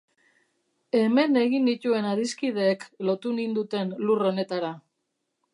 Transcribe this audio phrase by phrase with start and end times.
[0.99, 4.77] Hemen egin nituen adiskideek lotu ninduten lur honetara.